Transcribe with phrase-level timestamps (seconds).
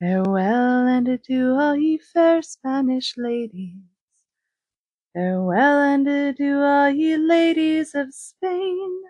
[0.00, 3.74] Farewell and adieu, all ye fair Spanish ladies.
[5.14, 9.02] Farewell and adieu, all ye ladies of Spain.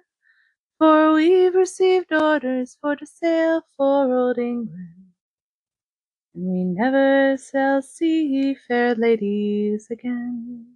[0.78, 5.12] For we've received orders for to sail for old England,
[6.34, 10.66] and we never shall see ye fair ladies again.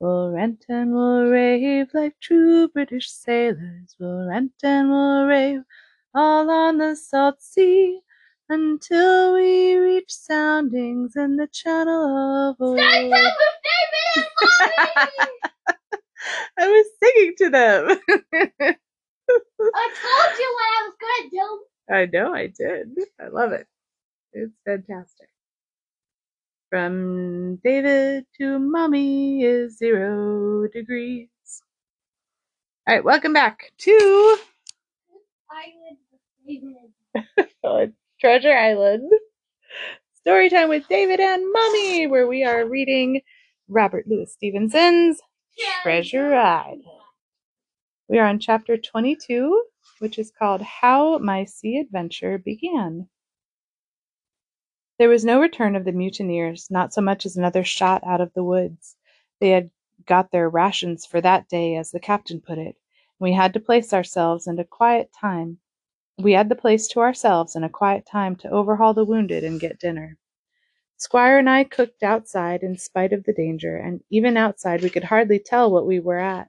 [0.00, 3.96] We'll rant and we'll rave like true British sailors.
[4.00, 5.62] We'll rant and we'll rave
[6.14, 8.00] all on the salt sea
[8.52, 12.78] until we reach soundings in the channel of old.
[12.78, 13.12] Stay with
[13.64, 14.26] David and
[14.96, 15.28] Mommy!
[16.58, 17.88] I was singing to them.
[19.74, 21.94] I told you what I was gonna do.
[21.94, 22.88] I know I did.
[23.20, 23.66] I love it.
[24.32, 25.28] It's fantastic.
[26.70, 31.28] From David to mommy is zero degrees.
[32.86, 34.36] All right, welcome back to
[35.50, 36.22] Island with
[37.64, 37.94] David.
[38.22, 39.10] Treasure Island.
[40.14, 43.20] Story time with David and mommy, where we are reading
[43.66, 45.20] Robert Louis Stevenson's
[45.82, 46.84] Treasure Island.
[48.08, 49.64] We are on chapter 22,
[49.98, 53.08] which is called How My Sea Adventure Began.
[55.00, 58.32] There was no return of the mutineers, not so much as another shot out of
[58.34, 58.94] the woods.
[59.40, 59.68] They had
[60.06, 62.76] got their rations for that day, as the captain put it.
[62.76, 62.76] and
[63.18, 65.58] We had to place ourselves in a quiet time.
[66.18, 69.60] We had the place to ourselves in a quiet time to overhaul the wounded and
[69.60, 70.18] get dinner.
[70.98, 75.04] Squire and I cooked outside in spite of the danger, and even outside we could
[75.04, 76.48] hardly tell what we were at,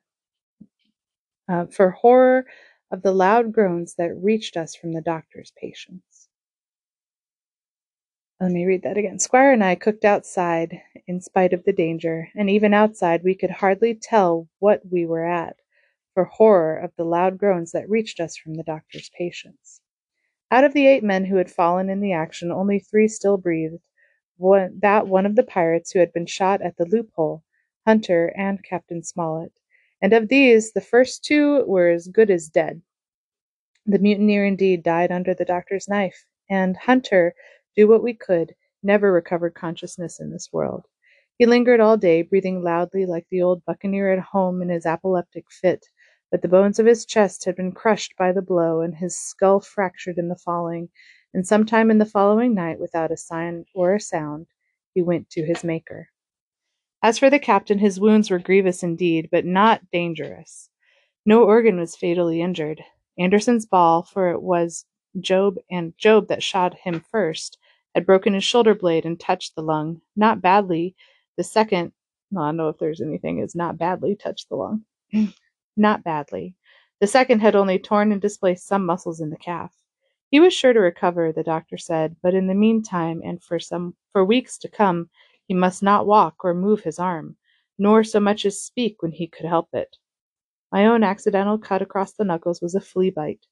[1.50, 2.46] uh, for horror
[2.92, 6.30] of the loud groans that reached us from the doctor's patients.
[8.40, 9.20] Let me read that again.
[9.20, 13.50] Squire and I cooked outside in spite of the danger, and even outside we could
[13.50, 15.56] hardly tell what we were at,
[16.14, 19.82] for horror of the loud groans that reached us from the doctor's patients.
[20.52, 23.82] Out of the eight men who had fallen in the action, only three still breathed.
[24.38, 27.44] One, that one of the pirates who had been shot at the loophole,
[27.86, 29.52] Hunter and Captain Smollett.
[30.02, 32.82] And of these, the first two were as good as dead.
[33.86, 37.34] The mutineer indeed died under the doctor's knife, and Hunter,
[37.76, 38.54] do what we could,
[38.84, 40.86] never recovered consciousness in this world.
[41.38, 45.46] He lingered all day, breathing loudly like the old buccaneer at home in his apoplectic
[45.50, 45.86] fit,
[46.34, 49.60] but the bones of his chest had been crushed by the blow, and his skull
[49.60, 50.90] fractured in the falling,
[51.32, 54.48] and sometime in the following night, without a sign or a sound,
[54.96, 56.10] he went to his Maker.
[57.04, 60.72] As for the captain, his wounds were grievous indeed, but not dangerous.
[61.24, 62.82] No organ was fatally injured.
[63.16, 64.86] Anderson's ball, for it was
[65.20, 67.60] Job and Job that shot him first,
[67.94, 70.96] had broken his shoulder blade and touched the lung, not badly.
[71.38, 71.92] The second,
[72.32, 74.86] well, I don't know if there's anything is not badly touched the lung,
[75.76, 76.56] not badly.
[77.00, 79.74] The second had only torn and displaced some muscles in the calf.
[80.30, 83.96] He was sure to recover, the doctor said, but in the meantime, and for some
[84.12, 85.10] for weeks to come,
[85.48, 87.38] he must not walk or move his arm,
[87.78, 89.98] nor so much as speak when he could help it.
[90.72, 93.46] My own accidental cut across the knuckles was a flea bite.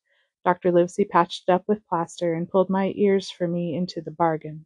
[0.43, 0.71] Dr.
[0.71, 4.65] Livesey patched it up with plaster and pulled my ears for me into the bargain.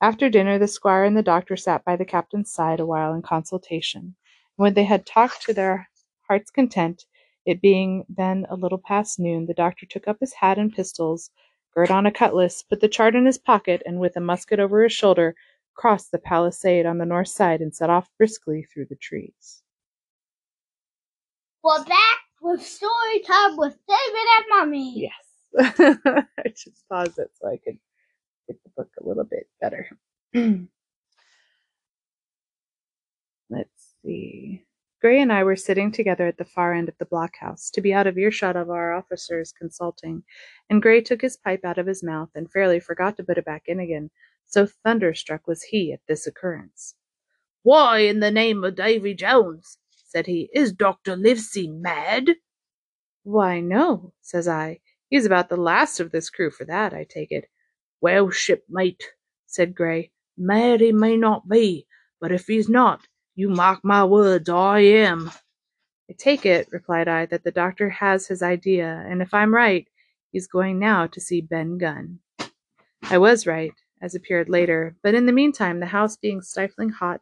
[0.00, 3.22] After dinner, the squire and the doctor sat by the captain's side a while in
[3.22, 4.02] consultation.
[4.02, 4.14] And
[4.54, 5.88] when they had talked to their
[6.28, 7.04] heart's content,
[7.46, 11.30] it being then a little past noon, the doctor took up his hat and pistols,
[11.74, 14.82] girt on a cutlass, put the chart in his pocket, and with a musket over
[14.82, 15.34] his shoulder,
[15.74, 19.62] crossed the palisade on the north side and set off briskly through the trees.
[21.64, 25.08] We're back with story time with David and Mommy.
[25.08, 25.28] Yes.
[26.38, 27.78] I just paused it so I could
[28.46, 29.88] get the book a little bit better.
[33.50, 34.64] Let's see.
[35.00, 37.92] Gray and I were sitting together at the far end of the blockhouse, to be
[37.92, 40.24] out of earshot of our officers consulting,
[40.68, 43.44] and Gray took his pipe out of his mouth and fairly forgot to put it
[43.44, 44.10] back in again,
[44.46, 46.96] so thunderstruck was he at this occurrence.
[47.62, 51.14] Why, in the name of Davy Jones, said he, is Dr.
[51.14, 52.30] Livesey mad?
[53.22, 54.80] Why, no, says I.
[55.10, 57.44] He's about the last of this crew for that, I take it.
[58.00, 59.04] Well, shipmate,
[59.46, 61.86] said Gray, mad he may not be,
[62.20, 63.06] but if he's not,
[63.38, 65.30] you mark my words, I am.
[66.10, 69.86] I take it, replied I, that the doctor has his idea, and if I'm right,
[70.32, 72.18] he's going now to see Ben Gunn.
[73.04, 77.20] I was right, as appeared later, but in the meantime, the house being stifling hot,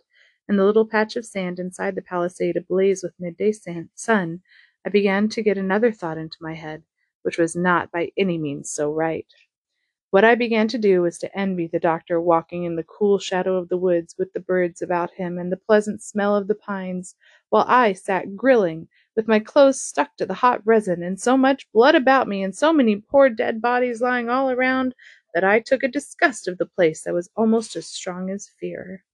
[0.49, 3.53] and the little patch of sand inside the palisade ablaze with midday
[3.95, 4.41] sun,
[4.87, 6.83] I began to get another thought into my head,
[7.25, 9.27] which was not by any means so right.
[10.11, 13.57] What I began to do was to envy the doctor walking in the cool shadow
[13.57, 17.17] of the woods with the birds about him and the pleasant smell of the pines,
[17.51, 21.71] while I sat grilling, with my clothes stuck to the hot resin, and so much
[21.73, 24.95] blood about me, and so many poor dead bodies lying all around,
[25.35, 29.05] that I took a disgust of the place that was almost as strong as fear.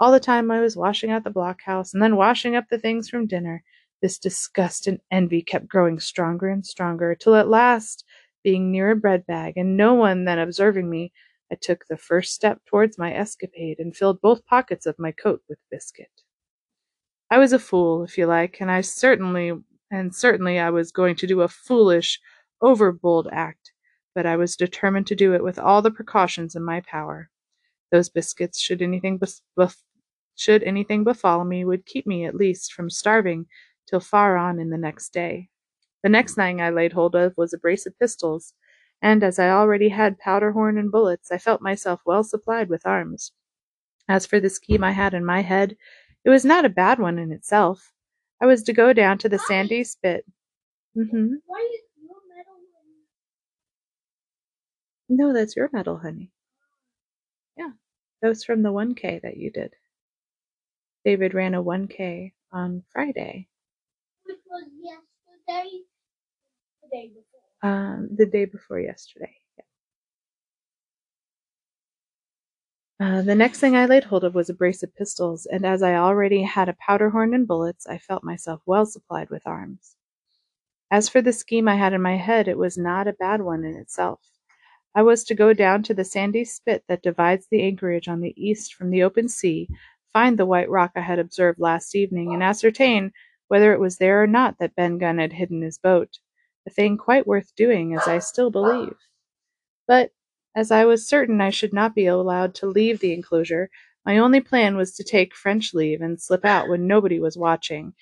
[0.00, 3.08] All the time I was washing out the blockhouse and then washing up the things
[3.08, 3.62] from dinner,
[4.02, 8.04] this disgust and envy kept growing stronger and stronger, till at last,
[8.48, 11.12] being near a bread bag, and no one then observing me,
[11.52, 15.42] I took the first step towards my escapade and filled both pockets of my coat
[15.50, 16.22] with biscuit.
[17.30, 19.52] I was a fool, if you like, and I certainly
[19.90, 22.20] and certainly I was going to do a foolish,
[22.62, 23.72] overbold act,
[24.14, 27.30] but I was determined to do it with all the precautions in my power.
[27.92, 29.82] Those biscuits, should anything bef- bef-
[30.36, 33.46] should anything befall me, would keep me at least from starving
[33.86, 35.50] till far on in the next day.
[36.02, 38.54] The next thing I laid hold of was a brace of pistols,
[39.02, 42.86] and as I already had powder horn and bullets, I felt myself well supplied with
[42.86, 43.32] arms.
[44.08, 45.76] As for the scheme I had in my head,
[46.24, 47.92] it was not a bad one in itself.
[48.40, 50.24] I was to go down to the sandy spit.
[50.96, 51.34] Mm-hmm.
[51.46, 52.58] Why is your medal
[55.08, 56.32] No, that's your medal, honey.
[57.56, 57.72] Yeah,
[58.22, 59.74] that was from the 1K that you did.
[61.04, 63.48] David ran a 1K on Friday,
[64.24, 65.07] which was yesterday?
[65.48, 67.70] The day before.
[67.70, 69.34] um, the day before yesterday.
[73.00, 75.82] Uh, the next thing I laid hold of was a brace of pistols, and as
[75.82, 79.96] I already had a powder horn and bullets, I felt myself well supplied with arms.
[80.90, 83.64] As for the scheme I had in my head, it was not a bad one
[83.64, 84.20] in itself.
[84.94, 88.34] I was to go down to the sandy spit that divides the anchorage on the
[88.36, 89.68] east from the open sea,
[90.12, 93.12] find the white rock I had observed last evening, and ascertain
[93.48, 96.18] whether it was there or not that Ben Gunn had hidden his boat,
[96.66, 98.96] a thing quite worth doing, as I still believe.
[99.88, 100.12] But
[100.54, 103.70] as I was certain I should not be allowed to leave the enclosure,
[104.06, 107.94] my only plan was to take French leave and slip out when nobody was watching,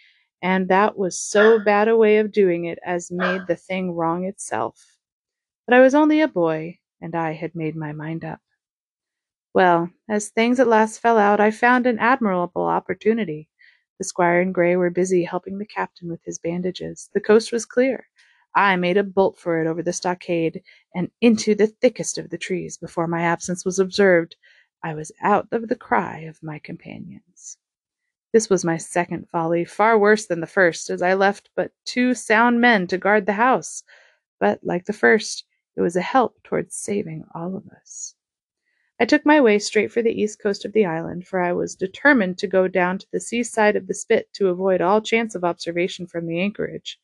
[0.43, 4.25] and that was so bad a way of doing it as made the thing wrong
[4.27, 4.99] itself.
[5.67, 8.41] But I was only a boy, and I had made my mind up.
[9.55, 13.49] Well, as things at last fell out, I found an admirable opportunity.
[13.99, 17.09] The squire and Gray were busy helping the captain with his bandages.
[17.15, 18.09] The coast was clear.
[18.55, 20.63] I made a bolt for it over the stockade
[20.95, 22.79] and into the thickest of the trees.
[22.79, 24.37] Before my absence was observed,
[24.83, 27.59] I was out of the cry of my companions.
[28.33, 32.13] This was my second folly, far worse than the first, as I left but two
[32.15, 33.83] sound men to guard the house.
[34.41, 35.45] But, like the first,
[35.77, 38.16] it was a help towards saving all of us.
[38.99, 41.75] I took my way straight for the east coast of the island, for I was
[41.75, 45.45] determined to go down to the seaside of the spit to avoid all chance of
[45.45, 46.99] observation from the anchorage.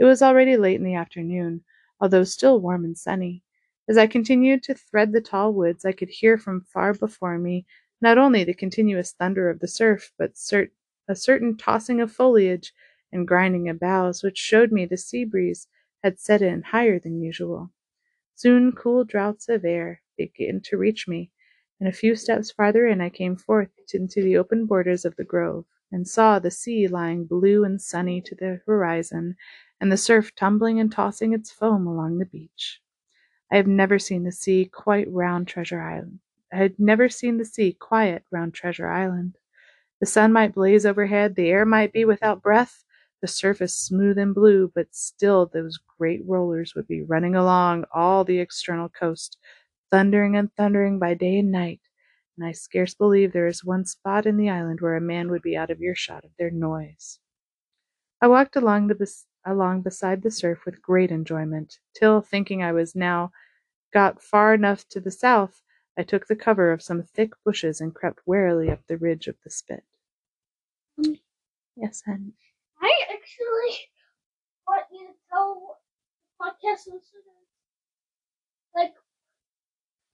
[0.00, 1.62] It was already late in the afternoon,
[2.00, 3.44] although still warm and sunny.
[3.86, 7.66] As I continued to thread the tall woods, I could hear from far before me
[8.00, 10.72] not only the continuous thunder of the surf, but cert-
[11.06, 12.74] a certain tossing of foliage
[13.12, 15.68] and grinding of boughs, which showed me the sea breeze
[16.02, 17.70] had set in higher than usual.
[18.34, 21.30] Soon cool draughts of air began to reach me,
[21.80, 25.24] and a few steps farther in I came forth into the open borders of the
[25.24, 29.36] grove, and saw the sea lying blue and sunny to the horizon,
[29.80, 32.82] and the surf tumbling and tossing its foam along the beach.
[33.50, 36.20] I have never seen the sea quite round Treasure Island.
[36.52, 39.38] I had never seen the sea quiet round Treasure Island.
[40.00, 42.84] The sun might blaze overhead, the air might be without breath,
[43.20, 48.24] the surface smooth and blue, but still those great rollers would be running along all
[48.24, 49.38] the external coast,
[49.90, 51.80] thundering and thundering by day and night,
[52.36, 55.42] and I scarce believe there is one spot in the island where a man would
[55.42, 57.20] be out of earshot of their noise.
[58.20, 62.70] I walked along the bes- along beside the surf with great enjoyment, till, thinking I
[62.70, 63.32] was now
[63.92, 65.62] got far enough to the south,
[65.96, 69.38] I took the cover of some thick bushes and crept warily up the ridge of
[69.44, 69.84] the spit.
[71.76, 72.34] Yes, honey.
[72.78, 73.88] I actually
[74.68, 75.80] want you to tell
[76.40, 77.48] podcast listeners,
[78.74, 78.94] like,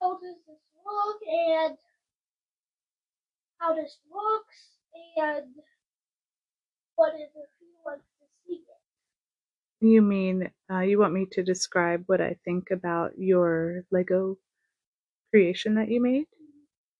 [0.05, 1.79] how does this look and
[3.59, 4.57] how this looks
[5.17, 5.47] and
[6.97, 8.61] what is it to see
[9.81, 9.87] it.
[9.87, 14.37] You mean uh, you want me to describe what I think about your Lego
[15.31, 16.27] creation that you made?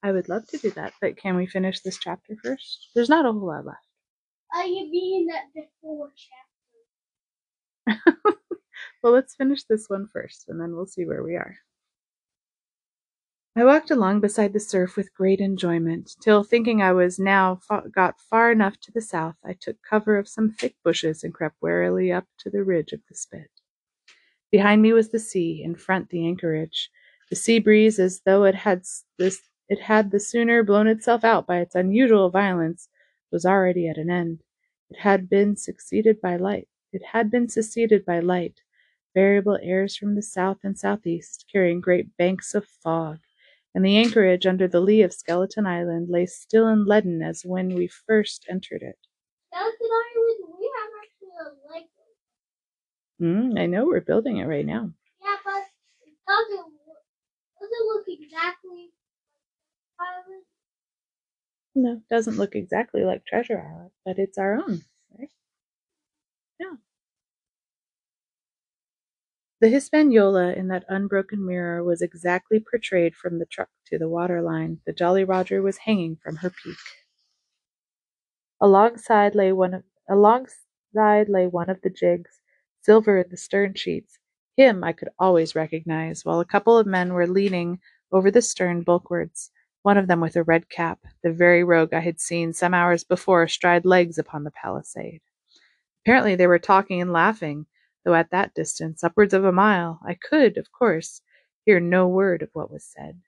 [0.03, 2.89] I would love to do that, but can we finish this chapter first?
[2.95, 3.87] There's not a whole lot left.
[4.53, 6.11] I mean that before
[7.87, 8.01] chapter.
[9.03, 11.57] well, let's finish this one first, and then we'll see where we are.
[13.57, 17.85] I walked along beside the surf with great enjoyment, till, thinking I was now fa-
[17.89, 21.63] got far enough to the south, I took cover of some thick bushes and crept
[21.63, 23.51] warily up to the ridge of the spit.
[24.51, 26.91] Behind me was the sea, in front the anchorage.
[27.31, 28.85] The sea breeze, as though it had
[29.19, 32.89] this it had the sooner blown itself out by its unusual violence,
[33.31, 34.43] was already at an end.
[34.91, 36.69] It had been succeeded by light.
[36.93, 38.63] It had been succeeded by light,
[39.15, 43.21] variable airs from the south and southeast, carrying great banks of fog,
[43.75, 47.75] and the anchorage under the lee of Skeleton Island lay still and leaden as when
[47.75, 48.99] we first entered it.
[49.53, 51.91] Skeleton Island, we have actually a lake.
[53.21, 54.93] Mm, I know we're building it right now.
[55.21, 55.65] Yeah, but
[56.07, 56.99] it doesn't look,
[57.61, 58.93] doesn't look exactly
[59.99, 60.45] like island.
[61.77, 64.83] No, it doesn't look exactly like Treasure Island, but it's our own,
[65.17, 65.31] right?
[66.59, 66.75] Yeah.
[69.61, 74.81] The Hispaniola in that unbroken mirror was exactly portrayed from the truck to the waterline.
[74.85, 76.77] The Jolly Roger was hanging from her peak.
[78.61, 82.41] Alongside lay one of alongside lay one of the jigs,
[82.81, 84.19] Silver in the stern sheets.
[84.57, 87.81] Him I could always recognize, while a couple of men were leaning
[88.13, 89.51] over the stern bulwarks,
[89.83, 93.05] one of them with a red cap, the very rogue I had seen some hours
[93.05, 95.21] before stride legs upon the palisade.
[96.05, 97.67] Apparently they were talking and laughing,
[98.05, 101.23] though at that distance, upwards of a mile, I could, of course,
[101.65, 103.21] hear no word of what was said.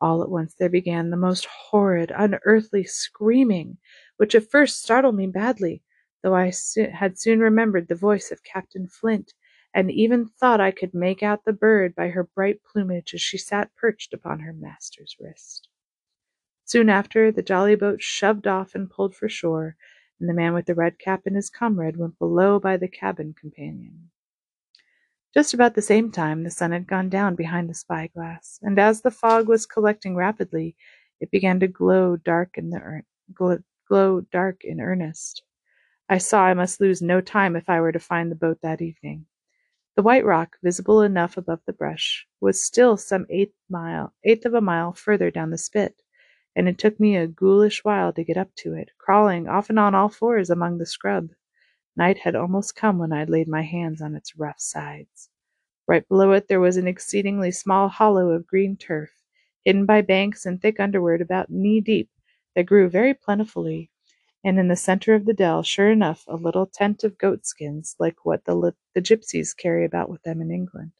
[0.00, 3.78] All at once there began the most horrid, unearthly screaming,
[4.16, 5.82] which at first startled me badly,
[6.22, 6.52] though I
[6.92, 9.32] had soon remembered the voice of Captain Flint,
[9.74, 13.38] and even thought I could make out the bird by her bright plumage as she
[13.38, 15.68] sat perched upon her master's wrist.
[16.64, 19.76] Soon after, the jolly boat shoved off and pulled for shore,
[20.22, 23.34] and the man with the red cap and his comrade went below by the cabin
[23.38, 24.08] companion.
[25.34, 29.00] Just about the same time the sun had gone down behind the spyglass, and as
[29.00, 30.76] the fog was collecting rapidly,
[31.20, 33.02] it began to glow dark in the
[33.34, 35.42] glow, glow dark in earnest.
[36.08, 38.80] I saw I must lose no time if I were to find the boat that
[38.80, 39.26] evening.
[39.96, 44.54] The white rock, visible enough above the brush, was still some eighth mile eighth of
[44.54, 46.01] a mile further down the spit,
[46.56, 49.94] and it took me a ghoulish while to get up to it, crawling often on
[49.94, 51.30] all fours among the scrub.
[51.96, 55.30] Night had almost come when I laid my hands on its rough sides.
[55.88, 59.10] Right below it there was an exceedingly small hollow of green turf,
[59.64, 62.10] hidden by banks and thick underwood about knee deep,
[62.54, 63.90] that grew very plentifully,
[64.44, 67.96] and in the center of the dell, sure enough, a little tent of goat skins,
[67.98, 70.92] like what the, li- the gypsies carry about with them in England.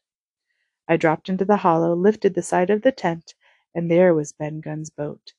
[0.88, 3.35] I dropped into the hollow, lifted the side of the tent,
[3.75, 5.32] and there was Ben Gunn's boat.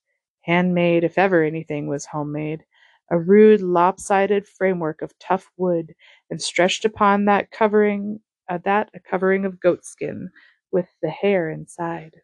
[0.43, 2.63] Handmade, if ever anything was homemade,
[3.12, 5.93] a rude, lopsided framework of tough wood,
[6.29, 8.19] and stretched upon that covering
[8.50, 10.29] uh, that a covering of goatskin,
[10.71, 12.15] with the hair inside.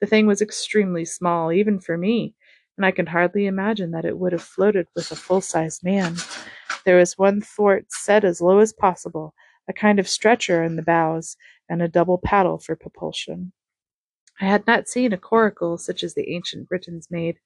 [0.00, 2.34] The thing was extremely small, even for me,
[2.76, 6.16] and I can hardly imagine that it would have floated with a full-sized man.
[6.84, 9.34] There was one thwart set as low as possible,
[9.68, 11.36] a kind of stretcher in the bows,
[11.68, 13.52] and a double paddle for propulsion.
[14.42, 17.38] I had not seen a coracle such as the ancient Britons made,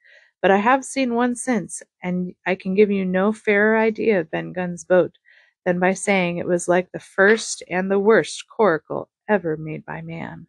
[0.42, 4.30] but I have seen one since, and I can give you no fairer idea of
[4.32, 5.18] Ben Gunn's boat
[5.64, 10.02] than by saying it was like the first and the worst coracle ever made by
[10.02, 10.48] man.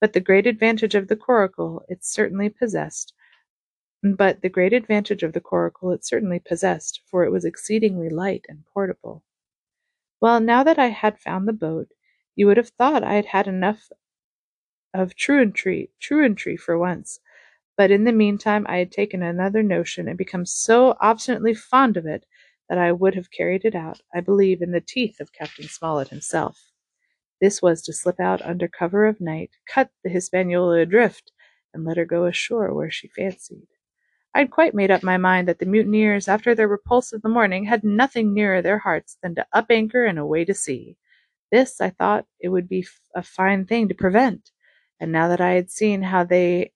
[0.00, 3.14] But the great advantage of the coracle it certainly possessed
[4.02, 8.44] but the great advantage of the coracle it certainly possessed, for it was exceedingly light
[8.48, 9.24] and portable.
[10.20, 11.88] Well, now that I had found the boat,
[12.34, 13.90] you would have thought I had had enough
[14.94, 17.20] of truantry, truantry for once,
[17.76, 22.06] but in the meantime I had taken another notion and become so obstinately fond of
[22.06, 22.24] it
[22.68, 26.08] that I would have carried it out, I believe, in the teeth of Captain Smollett
[26.08, 26.70] himself.
[27.40, 31.32] This was to slip out under cover of night, cut the Hispaniola adrift,
[31.74, 33.68] and let her go ashore where she fancied.
[34.34, 37.28] I had quite made up my mind that the mutineers, after their repulse of the
[37.28, 40.96] morning, had nothing nearer their hearts than to up anchor and away to sea.
[41.52, 44.50] This, I thought, it would be a fine thing to prevent,
[45.00, 46.72] and now that I had seen how they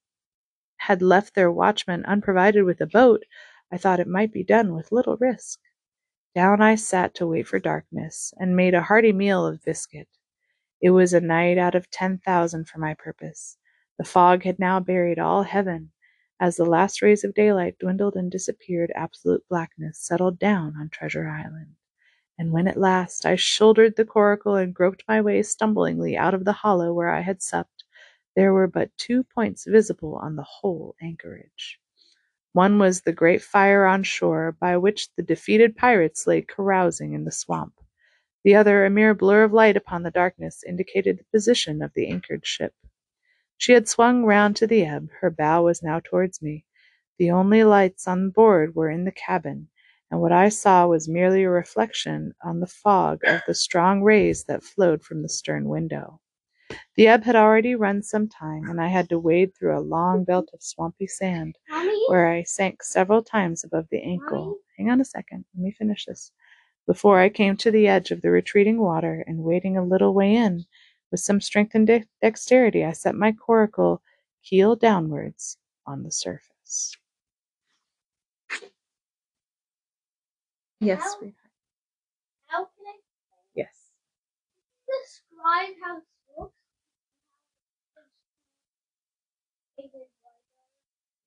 [0.77, 3.25] had left their watchman unprovided with a boat,
[3.73, 5.61] I thought it might be done with little risk.
[6.35, 10.09] Down I sat to wait for darkness, and made a hearty meal of biscuit.
[10.81, 13.59] It was a night out of ten thousand for my purpose.
[13.99, 15.93] The fog had now buried all heaven.
[16.41, 21.29] As the last rays of daylight dwindled and disappeared, absolute blackness settled down on Treasure
[21.29, 21.77] Island.
[22.39, 26.47] And when at last I shouldered the coracle and groped my way stumblingly out of
[26.47, 27.80] the hollow where I had supped,
[28.37, 31.81] there were but two points visible on the whole anchorage.
[32.53, 37.25] One was the great fire on shore, by which the defeated pirates lay carousing in
[37.25, 37.75] the swamp.
[38.45, 42.09] The other, a mere blur of light upon the darkness, indicated the position of the
[42.09, 42.75] anchored ship.
[43.59, 46.65] She had swung round to the ebb, her bow was now towards me.
[47.19, 49.69] The only lights on board were in the cabin,
[50.11, 54.45] and what I saw was merely a reflection on the fog of the strong rays
[54.45, 56.21] that flowed from the stern window.
[56.97, 60.25] The ebb had already run some time, and I had to wade through a long
[60.25, 61.59] belt of swampy sand,
[62.09, 64.59] where I sank several times above the ankle.
[64.79, 66.33] Hang on a second, let me finish this.
[66.87, 70.35] Before I came to the edge of the retreating water and wading a little way
[70.35, 70.67] in,
[71.11, 74.03] with some strength and de- dexterity, I set my coracle
[74.43, 76.97] keel downwards on the surface.
[80.81, 81.51] Yes, sweetheart.
[82.47, 82.99] How can I
[83.55, 83.91] Yes.
[84.87, 86.05] describe how it
[86.39, 86.55] looks?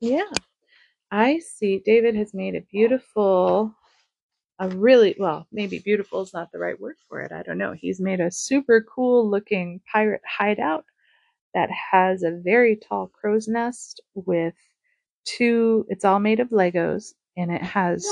[0.04, 0.24] Yeah.
[1.12, 3.76] I see David has made a beautiful,
[4.60, 7.32] a really, well, maybe beautiful is not the right word for it.
[7.32, 7.74] I don't know.
[7.74, 10.86] He's made a super cool looking pirate hideout
[11.56, 14.56] that has a very tall crow's nest with
[15.26, 18.06] two, it's all made of Legos and it has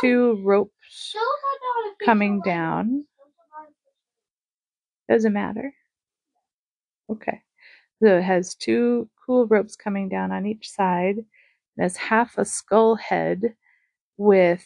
[0.00, 2.86] two ropes Those are not official coming down.
[3.18, 3.94] Those are not official.
[5.10, 5.74] Doesn't matter.
[7.10, 7.42] Okay.
[8.02, 11.18] So it has two cool ropes coming down on each side.
[11.18, 13.54] It has half a skull head
[14.16, 14.64] with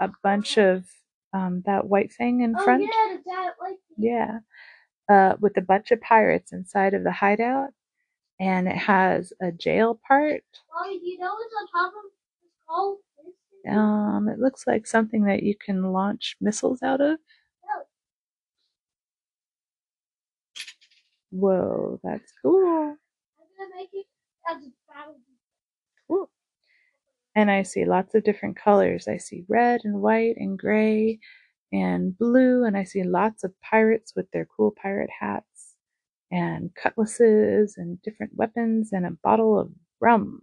[0.00, 0.84] a bunch of
[1.32, 2.82] um, that white thing in Oh front.
[2.82, 4.38] yeah, dad like Yeah.
[5.08, 7.70] Uh, with a bunch of pirates inside of the hideout.
[8.40, 10.42] And it has a jail part.
[10.84, 12.10] Do you know what's on top of
[12.42, 12.98] the skull?
[13.68, 17.18] Um, it looks like something that you can launch missiles out of.
[21.36, 22.66] Whoa, that's cool.
[22.66, 22.96] I'm
[23.58, 24.06] gonna make it
[24.50, 24.70] as a.
[26.08, 26.30] Cool.
[27.34, 29.08] And I see lots of different colors.
[29.08, 31.18] I see red and white and gray
[31.72, 32.64] and blue.
[32.64, 35.74] And I see lots of pirates with their cool pirate hats
[36.30, 40.40] and cutlasses and different weapons and a bottle of rum.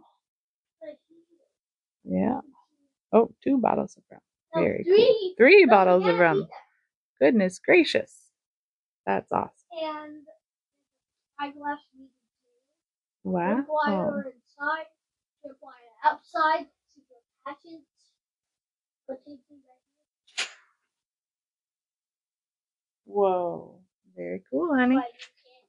[2.03, 2.41] Yeah.
[3.13, 4.21] Oh, two bottles of rum.
[4.55, 4.95] no, Very cool.
[4.95, 5.35] three.
[5.37, 6.47] Three bottles of rum.
[7.19, 8.15] Goodness gracious.
[9.05, 9.51] That's awesome.
[9.81, 10.23] And
[11.39, 12.11] eyeglass needed
[12.43, 13.29] too.
[13.29, 13.65] Wow.
[14.25, 14.87] Inside,
[16.03, 17.83] outside, secret patches.
[23.05, 23.79] Whoa.
[24.15, 24.95] Very cool, honey.
[24.95, 25.65] but you can't.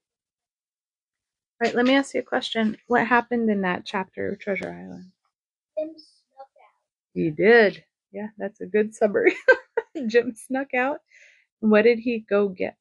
[1.60, 2.76] All right, let me ask you a question.
[2.86, 5.10] What happened in that chapter of Treasure Island?
[5.78, 6.82] Jim snuck out.
[7.14, 7.84] He did.
[8.12, 9.34] Yeah, that's a good summary.
[10.06, 11.00] Jim snuck out.
[11.60, 12.76] What did he go get?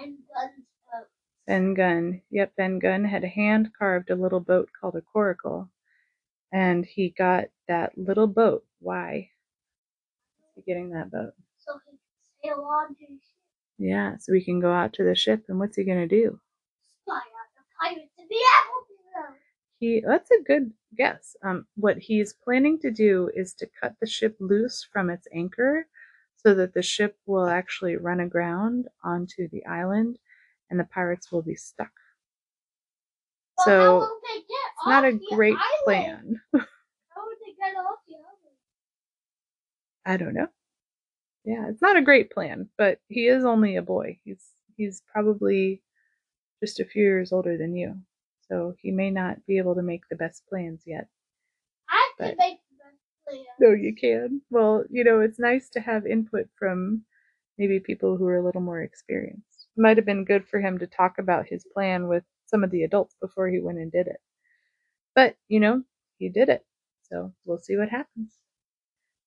[0.00, 1.08] Ben Gunn's boat.
[1.46, 2.22] Ben Gunn.
[2.30, 5.68] Yep, Ben Gunn had hand carved a little boat called a coracle.
[6.52, 8.64] And he got that little boat.
[8.80, 9.30] Why?
[10.66, 11.32] getting that boat?
[11.58, 13.36] So he can sail on to the ship,
[13.78, 16.38] Yeah, so we can go out to the ship and what's he gonna do?
[17.02, 17.22] spy out
[17.56, 19.34] the pirates, and be able to.
[19.78, 21.36] He that's a good guess.
[21.42, 25.86] Um, what he's planning to do is to cut the ship loose from its anchor
[26.42, 30.18] so that the ship will actually run aground onto the island
[30.70, 31.90] and the pirates will be stuck.
[33.58, 36.40] Well, So, how will they get It's not a great island?
[36.52, 36.64] plan.
[37.08, 38.56] How would they get off the island?
[40.06, 40.48] I don't know.
[41.44, 44.18] Yeah, it's not a great plan, but he is only a boy.
[44.24, 44.44] He's
[44.76, 45.82] he's probably
[46.62, 47.96] just a few years older than you.
[48.48, 51.08] So he may not be able to make the best plans yet.
[51.88, 52.58] I could But- make
[53.38, 53.60] best.
[53.60, 54.42] No, you can.
[54.50, 57.04] Well, you know, it's nice to have input from
[57.58, 59.68] maybe people who are a little more experienced.
[59.76, 62.70] It might have been good for him to talk about his plan with some of
[62.70, 64.20] the adults before he went and did it.
[65.14, 65.84] But, you know,
[66.18, 66.66] he did it.
[67.02, 68.38] So we'll see what happens.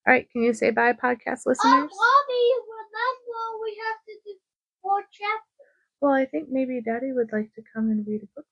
[0.08, 1.92] All right, can you say bye, podcast Oh, listeners?
[1.92, 4.36] Mommy, remember we have to do
[4.82, 5.68] four chapters.
[6.02, 8.46] Well, I think maybe Daddy would like to come and read a book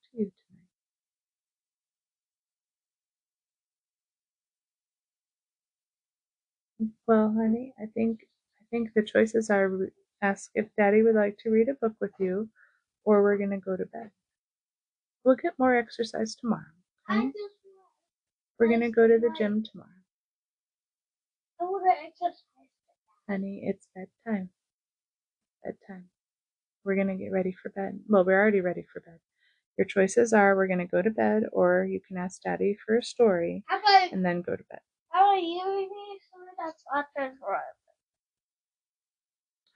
[7.07, 8.27] Well, honey, I think
[8.59, 9.89] I think the choices are
[10.21, 12.49] ask if Daddy would like to read a book with you,
[13.05, 14.11] or we're gonna go to bed.
[15.23, 16.73] We'll get more exercise tomorrow.
[17.09, 17.31] Okay?
[18.57, 19.89] We're gonna go to the gym tomorrow,
[21.59, 22.69] I want to exercise.
[23.27, 23.61] honey.
[23.65, 24.49] It's bedtime.
[25.63, 26.09] Bedtime.
[26.83, 28.01] We're gonna get ready for bed.
[28.07, 29.19] Well, we're already ready for bed.
[29.77, 33.03] Your choices are we're gonna go to bed, or you can ask Daddy for a
[33.03, 34.81] story How about and then go to bed.
[35.09, 36.30] how about you read me a story
[36.63, 37.77] that's not transcribed?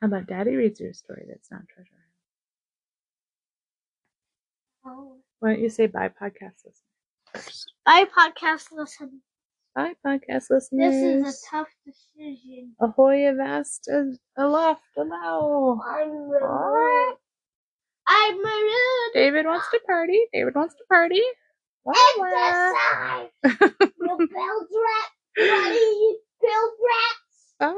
[0.02, 1.90] How about Daddy reads you a story that's not Treasure
[4.86, 5.00] Island?
[5.00, 5.18] Oh.
[5.40, 6.82] Why don't you say bye, podcast listeners
[7.34, 7.72] first?
[7.86, 9.22] Bye, podcast listen.
[9.74, 10.94] Bye, podcast listeners.
[10.94, 12.76] This is a tough decision.
[12.80, 15.80] Ahoy, avast, a- aloft, alow.
[15.86, 17.16] I'm maroon.
[18.08, 19.12] I'm maroon.
[19.14, 20.20] David wants to party.
[20.34, 21.22] David wants to party.
[21.84, 23.26] Wah, wah.
[23.44, 23.60] Exercise.
[24.00, 25.12] you build rat.
[25.36, 27.56] Bloody build rats.
[27.60, 27.74] Bye.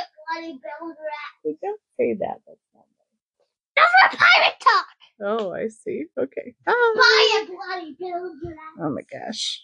[0.00, 1.32] It, bloody build rat.
[1.44, 2.40] We don't say that.
[2.46, 3.76] That's not nice.
[3.76, 4.86] That's what pirate talk.
[5.22, 6.04] Oh, I see.
[6.18, 6.54] Okay.
[6.64, 6.72] Bye.
[6.74, 8.74] It, bloody build rat.
[8.80, 9.62] Oh my gosh.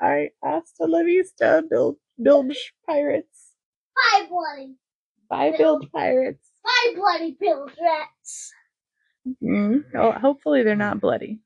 [0.00, 0.30] All right.
[0.44, 3.52] Hasta la vista, Bill Bilge pirates.
[3.94, 4.76] Bye, bloody.
[5.28, 6.50] Bye, Bilge pirates.
[6.64, 8.52] Bye, bloody bilge rats.
[9.42, 11.40] Mm, oh, hopefully they're not bloody.